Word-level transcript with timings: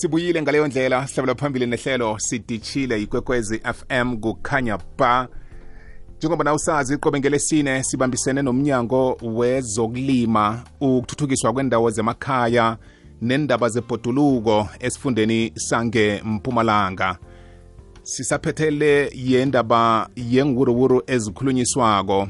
sibuyile 0.00 0.42
ngaleyo 0.42 0.66
ndlela 0.66 1.06
sihlabela 1.06 1.34
phambili 1.34 1.66
nehlelo 1.66 2.18
sidishile 2.18 3.02
ikwekwezi 3.02 3.58
FM 3.58 4.16
kukhanya 4.16 4.78
ba. 4.98 5.28
Njengoba 6.18 6.44
na 6.44 6.54
usazi 6.54 6.96
qobe 6.98 7.20
ngelesine 7.20 7.82
sibambisene 7.82 8.42
nomnyango 8.42 9.18
wezokulima 9.22 10.62
ukuthuthukiswa 10.80 11.52
kwendawo 11.52 11.90
zemakhaya 11.90 12.76
nendaba 13.22 13.68
zebhoduluko 13.68 14.68
esifundeni 14.80 15.52
sange 15.54 16.22
mpumalanga. 16.24 17.18
Sisaphethele 18.02 19.10
yendaba 19.14 20.08
yenguruwuru 20.16 21.02
ezikhulunyiswako. 21.06 22.28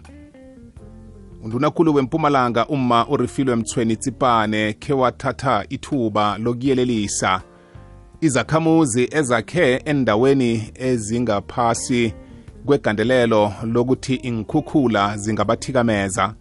Undunakhulu 1.42 1.94
wempumalanga 1.94 2.66
uma 2.66 3.08
urifilwe 3.08 3.56
mthweni 3.56 3.96
tsipane 3.96 4.72
khe 4.72 4.92
wathatha 4.92 5.64
ithuba 5.68 6.38
lokuyelelisa 6.38 7.42
izakhamuzi 8.20 9.08
ezakhe 9.12 9.82
endaweni 9.84 10.72
ezingaphasi 10.74 12.12
kwegandelelo 12.66 13.52
lokuthi 13.64 14.14
inkhukhula 14.14 15.16
zingabathikameza. 15.16 16.34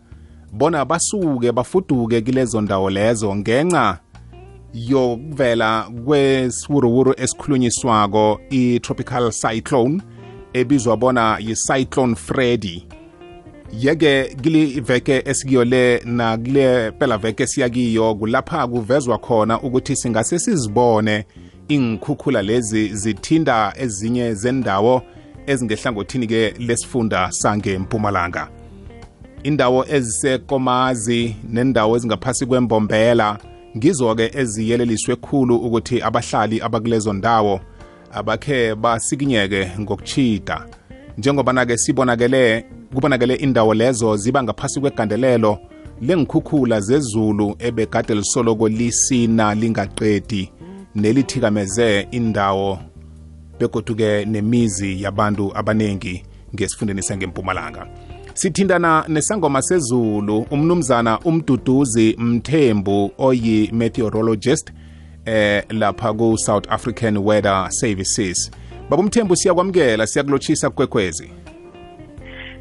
Bona 0.53 0.85
basuke 0.85 1.51
bafuduke 1.51 2.21
kilezo 2.21 2.61
ndawo 2.61 2.89
lezo 2.89 3.35
ngenxa 3.35 3.99
yokuvela 4.73 5.89
kwesiwuruwuru 6.05 7.13
esikhulunyiswako 7.17 8.39
i-tropical 8.49 9.31
cyclone 9.31 10.01
ebizwa 10.53 10.97
bona 10.97 11.37
yi-cyclone 11.39 12.15
freddy. 12.15 12.87
Yeke 13.79 14.23
kili 14.41 14.79
veke 14.81 15.23
esikiyo 15.25 15.65
le 15.65 16.01
nakule 16.05 16.91
phela 16.91 17.17
veke 17.17 17.47
siyakiyo 17.47 18.15
kulapha 18.15 18.67
kuvezwa 18.67 19.17
khona 19.17 19.61
ukuthi 19.61 19.95
singase 19.95 20.39
sizibone 20.39 21.25
inkhukhula 21.69 22.41
lezi 22.41 22.95
zithinda 22.95 23.73
ezinye 23.77 24.33
zendawo 24.33 25.01
ezingehlangothini 25.47 26.27
ke 26.27 26.53
lesifunda 26.59 27.31
sange 27.31 27.77
mpumalanga. 27.77 28.47
Indawo 29.43 29.85
ezisekomazi 29.89 31.35
nendawo 31.49 31.95
ezingaphasi 31.97 32.45
kwembombela 32.45 33.37
ngizo-ke 33.77 34.31
eziyeleliswe 34.33 35.15
khulu 35.15 35.55
ukuthi 35.55 36.01
abahlali 36.01 36.61
abakulezo 36.61 37.13
ndawo 37.13 37.59
abakhe 38.11 38.75
basikinyeke 38.75 39.71
ngokuchida 39.79 40.65
njengobana-ke 41.17 41.77
sibonakele 41.77 42.65
kubonakele 42.93 43.35
indawo 43.35 43.73
lezo 43.73 44.17
ziba 44.17 44.43
ngaphasi 44.43 44.79
kwegandelelo 44.79 45.57
lengikhukhula 46.01 46.81
zezulu 46.81 47.55
ebegade 47.59 48.15
lisoloko 48.15 48.67
lisina 48.67 49.55
lingaqedi 49.55 50.51
nelithikameze 50.99 52.07
indawo 52.11 52.79
begoduke 53.59 54.25
nemizi 54.25 55.03
yabantu 55.03 55.51
abaningi 55.55 56.23
ngesifundeni 56.55 57.01
sangempumalanga. 57.03 57.87
Sithindana 58.33 59.05
nesangoma 59.07 59.61
sezulu 59.61 60.45
umnumzana 60.51 61.19
umduduzi 61.19 62.15
mthembu 62.19 63.11
oyi-meteorologist 63.17 64.73
eh 65.25 65.63
lapha 65.69 66.13
ku-south 66.13 66.71
african 66.71 67.17
weather 67.17 67.67
services. 67.69 68.51
Baba 68.89 69.03
umthembu 69.03 69.35
siyakwamukela 69.35 70.07
siyakulotshisa 70.07 70.69
kukwekwezi. 70.69 71.31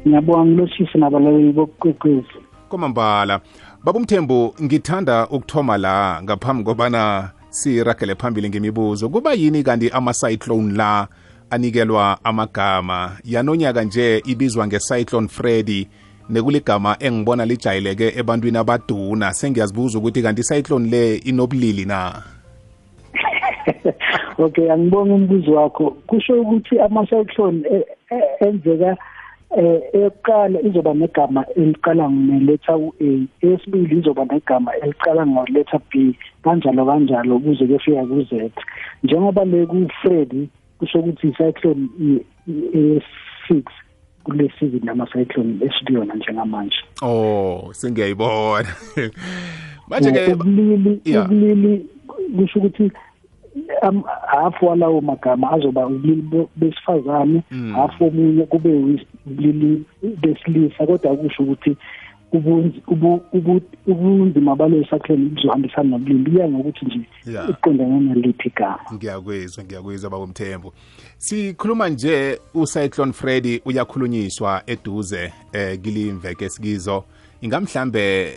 Ngiyabonga 0.07 0.45
ngilotshise 0.45 0.97
nabalaleli 0.97 1.53
bokwekwezi 1.53 2.49
kwamambala 2.69 3.41
baba 3.83 3.99
umthembu 3.99 4.55
ngithanda 4.63 5.27
ukuthoma 5.27 5.77
la 5.77 6.23
ngaphambi 6.23 6.63
kobana 6.63 7.31
siragele 7.49 8.15
phambili 8.15 8.49
ngemibuzo 8.49 9.09
kuba 9.09 9.33
yini 9.33 9.63
kanti 9.63 9.89
ama-cyclone 9.89 10.77
la 10.77 11.07
anikelwa 11.49 12.17
amagama? 12.23 13.17
Yanonyaka 13.23 13.83
nje 13.83 14.21
ibizwa 14.25 14.67
nge-cyclone 14.67 15.27
freddy 15.27 15.87
nekuligama 16.29 16.95
engibona 16.99 17.45
lijayeleke 17.45 18.13
ebantwini 18.19 18.57
abaduna. 18.57 19.33
Sengiyazibuza 19.33 19.97
ukuthi 19.97 20.21
kanti 20.21 20.41
i-cyclone 20.41 20.89
le 20.89 21.15
inobulili 21.15 21.85
na? 21.85 22.23
Okay 24.39 24.71
angibonga 24.71 25.13
umbuzo 25.13 25.51
wakho. 25.53 25.91
Kusho 25.91 26.41
ukuthi 26.41 26.79
ama-cyclone 26.79 27.85
enzeka 28.39 28.87
eh 28.87 28.97
eyokuqala 29.57 30.61
izoba 30.61 30.93
negama 30.93 31.45
eliqala 31.55 32.09
ngeletha 32.09 32.77
u-A. 32.77 33.25
Eyesibili 33.41 33.99
izoba 33.99 34.25
negama 34.25 34.75
eliqala 34.75 35.27
ngoletha 35.27 35.79
B 35.89 36.13
kanjalo 36.43 36.85
kanjalo 36.85 37.39
kuze 37.39 37.65
kufika 37.67 38.05
ku-Z. 38.05 38.51
Njengoba 39.03 39.45
le 39.45 39.65
ku-Freddy 39.65 40.49
kusho 40.79 40.99
ukuthi 40.99 41.27
i-cyclone 41.27 41.89
e6 42.47 43.63
kule 44.23 44.51
season 44.59 44.81
nama-cyclone 44.83 45.65
esikuyona 45.65 46.15
njengamanje. 46.15 46.77
Oh 47.01 47.69
sengiyayibona. 47.71 48.69
Manje 49.89 50.11
ke 50.11 50.33
ubulili 50.33 51.01
ubulili 51.05 51.85
kusho 52.37 52.59
ukuthi 52.59 52.91
hafu 54.27 54.65
walawo 54.65 55.01
magama 55.01 55.51
azoba 55.51 55.87
ubulili 55.87 56.47
besifazane 56.55 57.43
hafu 57.75 58.05
omunye 58.05 58.45
kube 58.45 58.97
ubulili 59.25 59.83
besilisa 60.21 60.85
kodwa 60.85 61.15
kusho 61.15 61.43
ukuthi 61.43 61.77
ubunzima 63.87 64.55
baleyo 64.55 64.83
cyclone 64.83 65.25
buzohambisana 65.29 65.89
nobulili. 65.89 66.31
Kuya 66.31 66.49
ngokuthi 66.49 66.85
nje 66.85 66.99
iqondane 67.49 67.99
naliphi 67.99 68.47
igama. 68.47 68.79
Ngiyakwizwa 68.93 69.63
ngiyakwizwa 69.63 70.09
baba 70.09 70.23
umthembu. 70.23 70.73
Sikhuluma 71.17 71.89
nje 71.89 72.39
ucyclone 72.53 73.13
freddy 73.13 73.61
uyakhulunyiswa 73.65 74.63
eduze 74.67 75.33
eh 75.53 75.81
kilimveke 75.81 76.45
esikizo. 76.45 77.03
Ingamhlambe 77.41 78.33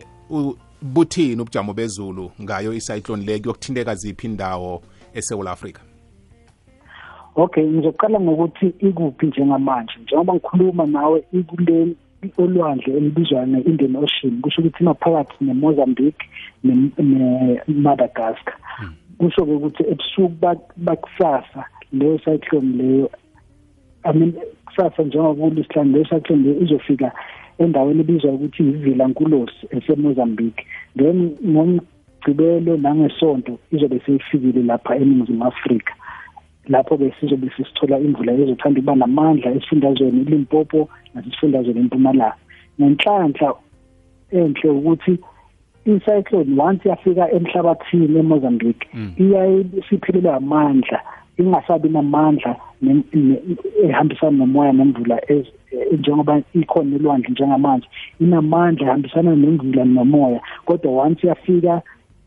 buthini 0.83 1.43
ubujamo 1.43 1.75
bezulu 1.75 2.31
ngayo 2.43 2.73
icyclone 2.73 3.25
le? 3.25 3.39
Kuyokuthinteka 3.39 3.95
ziphi 3.95 4.27
indawo? 4.27 4.83
eSouth 5.15 5.49
Africa 5.49 5.81
Okay 7.37 7.65
ngizoqala 7.65 8.21
ngokuthi 8.21 8.67
ikuphi 8.79 9.27
njengamanje. 9.27 9.95
Njengoba 10.03 10.35
ngikhuluma 10.35 10.87
nawe 10.87 11.25
ikule 11.33 11.97
olwandle 12.39 12.97
elibizwa 12.97 13.47
nge-Indian 13.47 13.97
Ocean 13.97 14.41
kusho 14.41 14.61
ukuthi 14.61 14.85
maphakathi 14.85 15.45
neMozambique 15.45 16.25
neMadagascar. 16.65 18.57
Kusho 19.19 19.47
ke 19.47 19.53
ukuthi 19.53 19.83
ebusuku 19.93 20.37
bakusasa 20.77 21.65
leyo 21.93 22.19
cyclone 22.19 22.77
leyo 22.77 23.11
I 24.05 24.13
mean 24.13 24.33
kusasa 24.67 25.03
njengoba 25.03 25.49
kulisihlanu 25.49 25.93
leyo 25.93 26.05
cyclone 26.05 26.43
leyo 26.43 26.61
izofika 26.61 27.13
endaweni 27.59 28.01
ebizwa 28.01 28.33
ukuthi 28.33 28.63
ivila 28.63 29.09
nkulosi 29.09 29.67
eseMozambique. 29.71 30.67
Then 30.97 31.37
ngomgcibelo 32.23 32.77
nangesonto 32.77 33.59
izobe 33.73 34.01
seyifikile 34.07 34.63
lapha 34.63 34.97
eNingizimu 34.97 35.45
Afrika. 35.45 35.95
Lapho 36.69 36.97
ke 36.97 37.13
sizobe 37.21 37.51
sisithola 37.57 37.99
imvula 37.99 38.33
ezothanda 38.33 38.81
ukuba 38.81 38.95
namandla 38.95 39.51
esifundazweni 39.51 40.25
Limpopo 40.25 40.89
nasesifundazweni 41.15 41.81
eMpumalanga. 41.81 42.37
Nenhlanhla 42.79 43.55
enhle 44.31 44.71
ukuthi 44.71 45.19
icyclone 45.87 46.61
once 46.61 46.89
yafika 46.89 47.31
emhlabathini 47.33 48.19
eMozambique 48.19 48.87
iyaye 49.19 49.65
siphelelwa 49.89 50.37
amandla 50.37 51.01
ingasabi 51.39 51.89
namandla 51.89 52.57
ehambisana 53.85 54.37
nomoya 54.39 54.73
nemvula 54.73 55.21
njengoba 55.93 56.43
ikhona 56.55 56.97
elwandle 56.97 57.31
njengamanje. 57.31 57.89
Inamandla 58.21 58.87
ehambisana 58.87 59.37
nemvula 59.37 59.85
nomoya 59.85 60.41
kodwa 60.65 60.93
once 61.05 61.27
yafika 61.27 61.83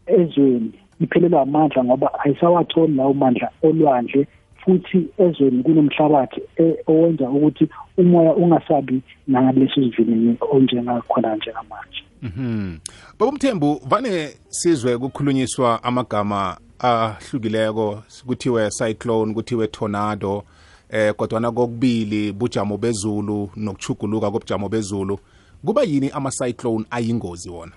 ezweni 0.08 0.72
iphelelwa 1.00 1.42
amandla 1.42 1.84
ngoba 1.84 2.20
ayisawatholi 2.20 2.94
lawo 2.96 3.14
mandla 3.14 3.52
olwandle 3.64 4.28
futhi 4.66 5.08
ezweni 5.18 5.64
kunomhlabathi 5.64 6.42
owenza 6.88 7.30
ukuthi 7.30 7.70
umoya 7.98 8.36
ungasabi 8.36 9.02
nangaleso 9.28 9.74
sivinini 9.76 10.38
onjengakhona 10.52 11.36
njengamanje. 11.36 12.04
Mhm. 12.22 12.78
Baba 13.20 13.32
Mthembu 13.32 13.82
vane 13.90 14.30
sizwe 14.50 14.98
kukhulunyiswa 14.98 15.84
amagama 15.84 16.58
ahlukileko 16.80 18.04
kuthiwe 18.26 18.70
cyclone 18.70 19.34
kuthiwe 19.34 19.68
tornado 19.68 20.44
eh 20.90 21.14
kodwa 21.14 21.52
kokubili 21.52 22.32
bujamo 22.32 22.78
bezulu 22.78 23.50
nokuchuguluka 23.56 24.32
kobujamo 24.32 24.70
bezulu. 24.70 25.20
Kuba 25.66 25.84
yini 25.84 26.10
ama 26.10 26.32
cyclone 26.32 26.86
ayingozi 26.92 27.50
wona? 27.50 27.72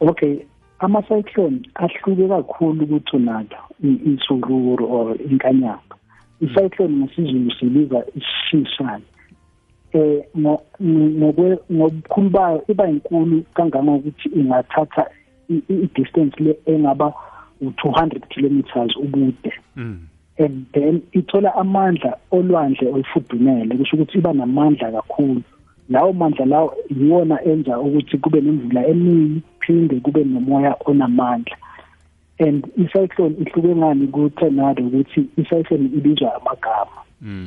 Okay 0.00 0.46
ama-cyclone 0.78 1.60
ahluke 1.74 2.28
kakhulu 2.28 2.86
ku-tornado 2.86 3.56
isururu 3.82 4.84
or 4.90 5.16
inkanyamba 5.30 5.94
i-cyclone 6.40 6.96
ngesizulu 6.96 7.50
sibiza 7.58 8.04
isishishane 8.18 9.04
eh 9.92 10.24
ngobukhulu 11.72 12.30
bayo 12.30 12.64
iba 12.68 12.88
inkulu 12.88 13.42
kangangokuthi 13.54 14.28
ingathatha 14.28 15.04
i-distance 15.48 16.36
le 16.44 16.58
engaba 16.66 17.12
u-200 17.60 18.20
kilometers 18.28 18.96
ubude. 18.96 19.52
Mm. 19.76 19.98
and 20.38 20.66
then 20.72 21.02
ithola 21.12 21.54
amandla 21.54 22.16
olwandle 22.30 22.88
olufudumele 22.88 23.76
kusho 23.76 23.96
ukuthi 23.96 24.18
iba 24.18 24.32
namandla 24.32 24.92
kakhulu. 24.92 25.42
Lawo 25.88 26.12
mandla 26.12 26.44
lawo 26.46 26.76
iwona 26.90 27.44
enza 27.44 27.80
ukuthi 27.80 28.18
kube 28.18 28.40
nemvula 28.40 28.86
eningi 28.86 29.42
phinde 29.66 30.00
kube 30.00 30.24
nomoya 30.24 30.76
onamandla. 30.84 31.56
And 32.38 32.64
i-cyclone 32.76 33.36
ihluke 33.40 33.76
ngani 33.76 34.06
ku-tornado 34.08 34.82
ukuthi 34.86 35.20
i-cyclone 35.36 35.90
ibizwa 35.96 36.34
amagama 36.34 37.00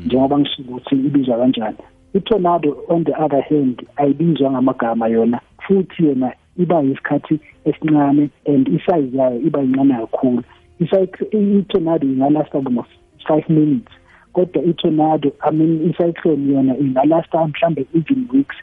njengoba 0.05 0.39
ngisho 0.39 0.61
ukuthi 0.61 0.95
ibizwa 0.95 1.37
kanjani. 1.37 1.77
I-tornado 2.13 2.77
on 2.89 3.03
the 3.03 3.13
other 3.23 3.41
hand 3.41 3.85
ayibizwa 3.95 4.51
ngamagama 4.51 5.07
yona 5.07 5.39
futhi 5.67 6.05
yona 6.05 6.33
iba 6.57 6.81
yisikhathi 6.81 7.39
esincane 7.65 8.29
and 8.45 8.67
isize 8.67 9.17
yayo 9.17 9.39
iba 9.41 9.63
incane 9.63 9.93
kakhulu. 9.93 10.43
I-tornado 10.79 12.07
ingalasta 12.07 12.57
almost 12.57 12.89
five 13.27 13.49
minutes 13.49 13.93
kodwa 14.33 14.63
i-tornado 14.63 15.31
i 15.41 15.51
mean 15.51 15.89
i-cyclone 15.89 16.53
yona 16.53 16.77
ingalasta 16.77 17.47
mhlambe 17.47 17.85
even 17.93 18.27
weeks 18.33 18.55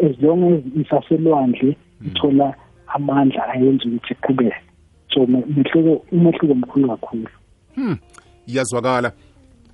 as 0.00 0.22
long 0.22 0.44
as 0.54 0.60
isaselwandle 0.80 1.76
ithola 2.06 2.54
amandla 2.96 3.48
ayenza 3.52 3.84
ukuthi 3.88 4.14
kuqhubeke 4.14 4.56
so 5.14 5.26
mehluko 5.26 5.92
umehluko 6.12 6.54
mkhulu 6.54 6.88
kakhulu. 6.88 7.28
Hmm 7.74 7.98
iyazwakala. 8.46 9.12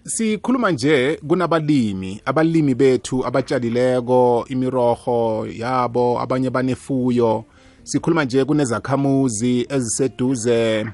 Sikhuluma 0.05 0.71
nje 0.71 1.21
kunabalimi 1.29 2.21
abalimi 2.25 2.75
bethu 2.75 3.27
abatshalileko 3.27 4.45
imiroho 4.49 5.47
yabo 5.57 6.21
abanye 6.21 6.51
banefuyo. 6.51 7.45
Sikhuluma 7.83 8.25
nje 8.25 8.45
kunezakhamuzi 8.45 9.67
eziseduze 9.69 10.87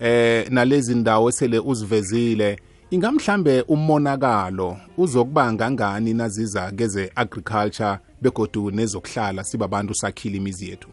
eh 0.00 0.50
nalezi 0.50 0.94
ndawo 0.94 1.28
esele 1.28 1.58
uzivezile. 1.58 2.58
Ingamhlambe 2.90 3.60
umonakalo 3.62 4.76
uzokuba 4.96 5.52
ngangani 5.52 6.14
naziza 6.14 6.70
keze 6.70 7.12
agriculture 7.14 7.98
begodu 8.22 8.70
nezokuhlala 8.70 9.44
sibabantu 9.44 9.94
sakhile 9.94 10.36
imizi 10.36 10.70
yethu? 10.70 10.88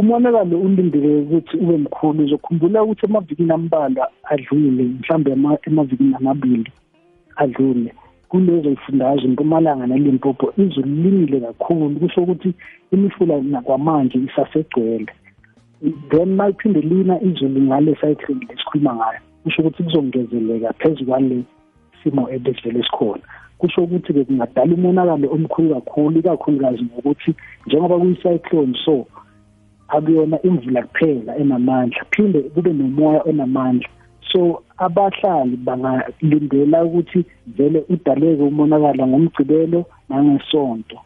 Umonakalo 0.00 0.60
ulindele 0.60 1.20
ukuthi 1.20 1.56
ube 1.56 1.76
mkhulu. 1.76 2.24
Uzokhumbula 2.24 2.82
ukuthi 2.82 3.06
emavikini 3.06 3.52
ambalwa 3.52 4.08
adlule 4.24 4.82
mhlambe 4.82 5.30
emavikini 5.66 6.14
amabili 6.14 6.72
adlule. 7.36 7.94
Kulezo 8.28 8.70
yifundazwe 8.70 9.24
impumalanga 9.24 9.86
nelimpopo 9.86 10.52
izulu 10.62 10.86
linile 11.02 11.40
kakhulu. 11.40 12.00
Kusho 12.00 12.22
ukuthi 12.22 12.54
imifula 12.92 13.40
nakwamanje 13.40 14.18
isasegcwele. 14.18 15.12
Then 16.10 16.34
mayiphinde 16.36 16.80
lina 16.80 17.22
izulu 17.22 17.60
ngale 17.60 17.94
cyclone 17.94 18.46
lesikhuluma 18.48 18.94
ngayo 18.94 19.20
kusho 19.44 19.62
ukuthi 19.62 19.82
kuzongezeleka 19.82 20.72
phezu 20.72 21.04
kwale 21.04 21.42
simo 22.02 22.30
ebesivele 22.30 22.82
sikhona. 22.82 23.22
Kusho 23.58 23.82
ukuthi-ke 23.82 24.24
kungadala 24.24 24.74
umonakalo 24.74 25.28
omkhulu 25.32 25.74
kakhulu 25.74 26.18
ikakhulukazi 26.18 26.82
ngokuthi 26.84 27.34
njengoba 27.66 27.98
kuyi-cyclone 27.98 28.74
so 28.84 29.06
akuyona 29.96 30.36
imvula 30.42 30.82
kuphela 30.82 31.36
enamandla 31.36 32.02
phinde 32.12 32.40
kube 32.54 32.72
nomoya 32.72 33.20
onamandla. 33.28 33.88
So 34.32 34.62
abahlali 34.78 35.56
bangalindela 35.56 36.84
ukuthi 36.84 37.24
vele 37.46 37.84
udaleke 37.88 38.42
umonakala 38.42 39.06
ngomgcibelo 39.06 39.80
nangesonto 40.08 40.98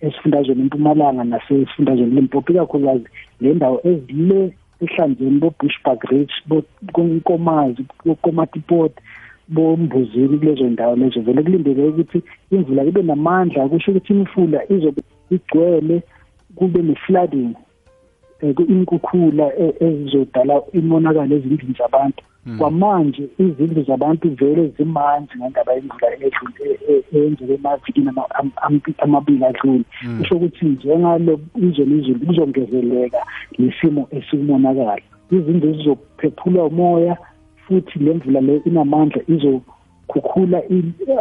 esifundazweni 0.00 0.62
empumalanga 0.62 1.24
nasesifundazweni 1.24 2.14
limpopo 2.14 2.52
ikakhulukazi 2.52 3.08
le 3.40 3.54
ndawo 3.54 3.80
ezile 3.90 4.52
ehlanzeni 4.84 5.40
bo-bushbuck 5.42 6.00
ridge 6.10 6.34
bonkomazi 6.94 7.82
bokomatipot 8.04 8.92
bombuzini 9.48 10.38
kulezo 10.38 10.64
ndawo 10.64 10.96
lezo. 10.96 11.20
Vele 11.20 11.42
kulindeke 11.42 11.82
ukuthi 11.82 12.22
imvula 12.50 12.84
ibe 12.84 13.02
namandla 13.02 13.68
kusho 13.68 13.90
ukuthi 13.90 14.12
imifula 14.12 14.58
izobe 14.72 15.02
igcwele 15.30 16.02
kube 16.56 16.82
ne-flooding. 16.82 17.54
Inkukula 18.42 19.46
ezizodala 19.86 20.62
imonakalo 20.72 21.36
ezindlini 21.36 21.74
zabantu. 21.78 22.22
Kwamanje 22.58 23.22
izindlu 23.38 23.82
zabantu 23.82 24.28
vele 24.38 24.72
zimanzi 24.78 25.32
ngendaba 25.38 25.72
yemvula 25.72 26.06
eyenzeke 27.12 27.54
emavikini 27.54 28.10
amabili 28.98 29.44
adlule. 29.44 29.84
Kusho 30.18 30.34
ukuthi 30.36 30.64
njengalo 30.64 31.40
izolo 31.56 31.96
izulu 31.96 32.26
kuzongezeleka 32.26 33.20
lesimo 33.58 34.02
esikumonakala 34.16 35.02
izindlu 35.30 35.74
zizophephula 35.74 36.64
umoya 36.64 37.16
futhi 37.66 37.98
le 37.98 38.14
mvula 38.14 38.40
le 38.40 38.60
inamandla 38.64 39.22
izokhukhula 39.34 40.62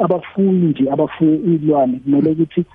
abafuyi 0.04 0.66
nje 0.70 0.92
abafuye 0.92 1.36
ilwane. 1.36 2.00
Kumele 2.04 2.30
ukuthi 2.32 2.66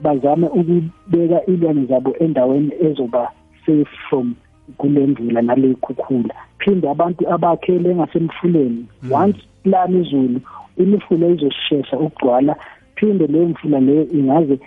bazame 0.00 0.46
ukubeka 0.58 1.46
ilwane 1.46 1.86
zabo 1.86 2.10
endaweni 2.24 2.72
ezoba 2.86 3.32
safe 3.66 3.90
from 4.08 4.34
kule 4.78 5.06
mvula 5.06 5.42
nale 5.42 5.74
khukhula. 5.74 6.34
Phinde 6.58 6.90
abantu 6.90 7.28
abakhele 7.32 7.94
ngasemfuleni. 7.94 8.86
Once 9.10 9.38
lana 9.64 9.98
izulu 9.98 10.40
imifula 10.76 11.26
izoshesha 11.28 11.98
ukugcwala 11.98 12.56
phinde 12.94 13.26
leyo 13.26 13.48
mfula 13.48 13.80
leyo 13.80 14.06
ingaze 14.12 14.58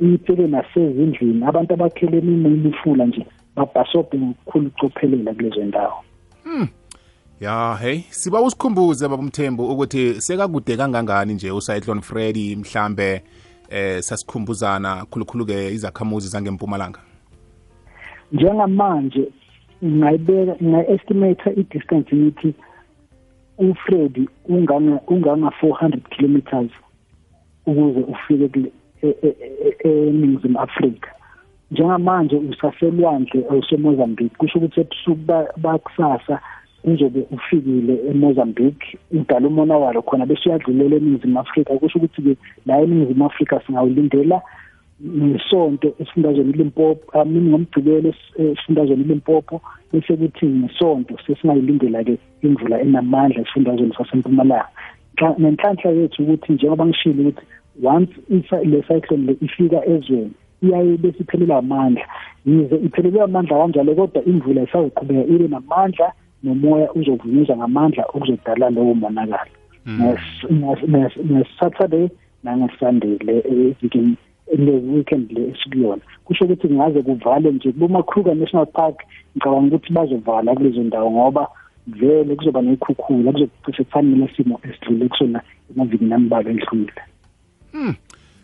ipele 0.00 0.46
nasezindlini. 0.46 1.44
Abantu 1.44 1.74
abakhele 1.74 2.18
imifula 2.18 3.06
nje 3.06 3.26
babhasobhe 3.56 4.18
ngokukhulu 4.18 4.66
ucophelela 4.66 5.34
kulezo 5.34 5.64
ndawo. 5.64 6.04
Hmm. 6.44 6.68
ya 7.40 7.78
hey 7.80 8.00
siba 8.10 8.42
usikhumbuze 8.42 9.08
baba 9.08 9.22
umthembu 9.22 9.66
ukuthi 9.72 10.20
sekakude 10.20 10.76
kangangani 10.76 11.34
nje 11.34 11.50
ucyclone 11.50 12.00
freddy 12.00 12.56
mhlambe 12.56 13.22
eh 13.68 14.02
sasikhumbuzana 14.02 15.06
khulukhulu-ke 15.10 15.74
izakhamuzi 15.74 16.28
zangempumalanga? 16.28 17.00
Njengamanje 18.32 19.28
ngayibeka 19.84 20.54
ngayi-estimate 20.62 21.50
i-distance 21.60 22.16
ngithi 22.16 22.54
uFredi 23.58 24.28
unganga 24.48 25.00
unganga 25.06 25.50
400 25.62 25.98
kilometers 26.10 26.70
ukuze 27.66 28.00
ufike 28.00 28.72
eNingizimu 29.84 30.60
Afrika. 30.60 31.10
Njengamanje 31.70 32.36
usaselwandle 32.36 33.44
oseMozambique 33.50 34.36
kusho 34.38 34.58
ukuthi 34.58 34.80
ebusuku 34.80 35.22
bakusasa 35.56 36.40
uzobe 36.84 37.26
ufikile 37.30 37.94
eMozambique. 38.10 38.98
Udala 39.12 39.48
umonakalo 39.48 40.02
khona 40.02 40.26
bese 40.26 40.48
uyadlulela 40.48 40.96
eNingizimu 40.96 41.40
Afrika 41.40 41.78
kusho 41.78 41.98
ukuthi-ke 41.98 42.36
la 42.66 42.80
eNingizimu 42.82 43.26
Afrika 43.26 43.60
singawulindela 43.66 44.42
ngesonto 45.02 45.94
esifundazweni 46.00 46.52
Limpopo 46.52 47.20
amini 47.20 47.50
ngomgcibelo 47.50 48.14
esifundazweni 48.38 49.04
Limpopo 49.04 49.60
bese 49.92 50.16
kuthi 50.16 50.46
ngesonto 50.46 51.14
sesingayilindela-ke 51.26 52.18
imvula 52.42 52.80
enamandla 52.80 53.40
esifundazweni 53.42 53.94
sasempumalanga. 53.98 54.68
Nenhlanhla 55.38 55.90
yethu 55.90 56.22
ukuthi 56.22 56.52
njengoba 56.52 56.86
ngishilo 56.86 57.22
ukuthi 57.22 57.42
once 57.82 58.14
le 58.64 58.82
cyclone 58.82 59.26
le 59.26 59.36
ifika 59.40 59.86
ezweni 59.86 60.30
iyaye 60.62 60.96
besiphelelwa 60.96 61.58
amandla. 61.58 62.06
Yize 62.46 62.76
iphelelwe 62.76 63.22
amandla 63.22 63.58
kanjalo 63.58 63.94
kodwa 63.94 64.24
imvula 64.24 64.62
isazoqhubeka 64.62 65.24
ibe 65.34 65.48
namandla 65.48 66.12
nomoya 66.42 66.92
uzovunyezwa 66.92 67.56
ngamandla 67.56 68.04
okuzodala 68.14 68.70
lowo 68.70 68.94
monakalo. 68.94 69.50
Ngesaturday 71.26 72.08
nangesunday 72.44 73.18
le 73.26 73.36
evikini 73.50 74.16
le 74.58 74.72
weekend 74.72 75.32
le 75.32 75.50
esikuyona. 75.50 76.02
Kusho 76.24 76.44
ukuthi 76.44 76.68
kungaze 76.68 77.02
kuvale 77.02 77.52
nje 77.52 77.72
kubomakruger 77.72 78.34
national 78.34 78.66
park. 78.66 79.02
Ngicabanga 79.36 79.76
ukuthi 79.76 79.92
bazovala 79.92 80.54
kulezo 80.54 80.82
ndawo 80.82 81.10
ngoba 81.10 81.48
vele 81.86 82.36
kuzoba 82.36 82.62
nekhukhula 82.62 83.32
kuzocishe 83.32 83.84
kufanele 83.84 84.30
simo 84.36 84.60
esidlule 84.62 85.08
kusona 85.08 85.42
emavikini 85.70 86.14
ambalwa 86.14 86.50
endlule 86.50 86.92
hmm. 87.72 87.94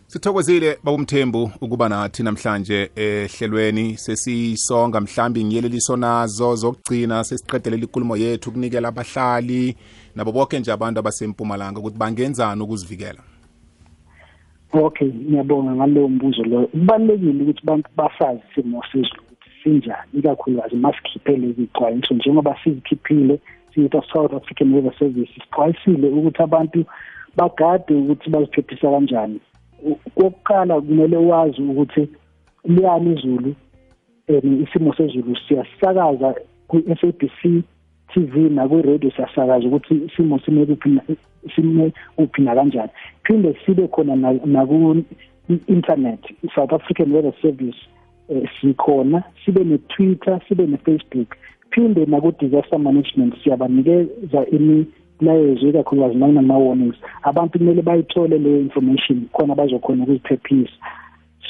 sithokozile 0.06 0.78
babumthembu 0.84 1.50
ukuba 1.60 1.88
nathi 1.88 2.22
namhlanje 2.22 2.90
ehlelweni. 2.96 3.96
Sesisonga 3.96 5.00
mhlambi 5.00 5.44
ngiyeleliso 5.44 5.96
nazo 5.96 6.56
zokugcina 6.56 7.24
sesiqedelela 7.24 7.84
ikulumo 7.84 8.16
yethu 8.16 8.52
kunikela 8.52 8.88
abahlali 8.88 9.76
nabo 10.16 10.32
bonke 10.32 10.58
nje 10.58 10.72
abantu 10.72 11.00
abasempumalanga 11.00 11.80
ukuthi 11.80 11.98
bangenzani 11.98 12.62
ukuzivikela. 12.62 13.22
Okay 14.72 15.08
ngiyabonga 15.08 15.72
ngalowo 15.74 16.08
mbuzo 16.08 16.42
loyo 16.44 16.66
kubalulekile 16.66 17.42
ukuthi 17.42 17.62
abantu 17.62 17.88
basazi 17.96 18.40
isimo 18.50 18.82
sezulu 18.92 19.22
ukuthi 19.22 19.50
sinjani 19.62 20.10
ikakhulukazi 20.18 20.76
masikhiphe 20.76 21.36
lezi 21.36 21.68
xwayiso 21.74 22.14
njengoba 22.14 22.56
sizikhiphile 22.64 23.38
siyitwa 23.74 24.04
South 24.12 24.32
African 24.34 24.74
Weather 24.74 24.94
Service 24.98 25.32
sixwayisile 25.34 26.08
ukuthi 26.08 26.42
abantu 26.42 26.84
bagade 27.36 27.94
ukuthi 27.94 28.30
baziphephisa 28.30 28.90
kanjani. 28.90 29.40
Kokuqala 30.14 30.80
kumele 30.80 31.16
wazi 31.16 31.62
ukuthi 31.62 32.08
liyani 32.64 33.12
izulu 33.12 33.54
isimo 34.64 34.94
sezulu 34.94 35.36
siyasakaza 35.48 36.34
ku-SABC 36.68 37.62
TV 38.14 38.48
nakwi-radio 38.50 39.10
siyasakaza 39.10 39.66
ukuthi 39.66 39.94
isimo 39.94 40.38
sime 40.38 40.66
kuphi 40.66 41.00
sime 41.54 41.92
kuphi 42.16 42.42
nakanjani. 42.42 42.90
Phinde 43.24 43.56
sibe 43.66 43.88
khona 43.88 44.16
naku-internet 44.44 46.20
i-south 46.44 46.72
african 46.72 47.12
weather 47.12 47.32
service 47.42 47.78
um 48.28 48.46
sikhona 48.60 49.22
sibe 49.44 49.64
ne-twitter 49.64 50.40
sibe 50.48 50.66
ne-facebook. 50.66 51.36
Phinde 51.70 52.06
naku-disaster 52.06 52.78
management 52.78 53.34
siyabanikeza 53.42 54.46
imilayezo 54.46 55.68
ikakhulukazi 55.68 56.16
nanama-warnings 56.16 56.96
abantu 57.22 57.58
kumele 57.58 57.82
bayithole 57.82 58.38
leyo 58.38 58.60
information 58.60 59.26
khona 59.32 59.54
bazokhona 59.54 60.02
ukuziphephisa. 60.02 60.72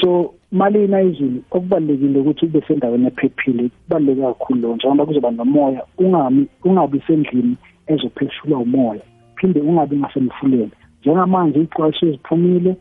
So 0.01 0.35
malina 0.53 1.03
izulu 1.03 1.43
okubalulekile 1.51 2.19
ukuthi 2.21 2.47
ube 2.47 2.61
sendaweni 2.67 3.07
ephephile 3.07 3.69
kubaluleke 3.69 4.23
kakhulu 4.23 4.61
lo 4.61 4.75
njengoba 4.75 5.07
kuzoba 5.07 5.31
nomoya 5.31 5.83
ungami 5.99 6.47
ungabi 6.65 7.03
sendlini 7.07 7.57
ezophefulwa 7.87 8.59
umoya. 8.59 9.03
Phinde 9.37 9.61
ungabi 9.61 9.97
ngasemfuleni. 9.97 10.71
Njengamanje 11.01 11.61
ixwayiso 11.61 12.07
eziphumile 12.07 12.77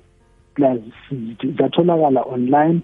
plus 0.54 0.82
zatholakala 1.58 2.22
online 2.22 2.82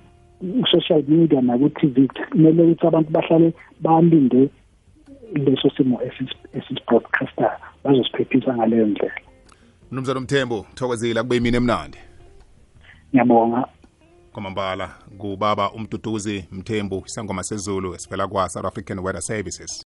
social 0.72 1.04
media 1.08 1.42
naku-tv 1.42 2.08
kumele 2.32 2.64
ukuthi 2.64 2.88
abantu 2.88 3.12
bahlale 3.12 3.54
balinde 3.82 4.50
leso 5.34 5.70
simo 5.78 6.00
esisibroadcaster 6.54 7.58
bazosiphephisa 7.84 8.56
ngaleyo 8.56 8.86
ndlela. 8.86 9.22
Mnumzana 9.92 10.20
umthembu 10.20 10.66
thokozile 10.76 11.22
kube 11.22 11.38
imini 11.38 11.58
emnandi. 11.58 11.98
Ngiyabonga. 13.10 13.68
Kwamambala 14.36 14.88
kubaba 15.18 15.72
umduduzi 15.72 16.46
mthembu 16.52 17.04
isangoma 17.06 17.44
sezulu 17.44 17.96
esivela 17.96 18.28
kwa-south 18.28 18.66
african 18.66 19.00
weather 19.00 19.22
services 19.22 19.84